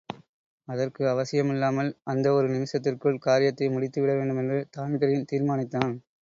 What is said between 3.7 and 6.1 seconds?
முடித்து விடவேண்டுமென்று தான்பிரீன் தீர்மானித்தான்.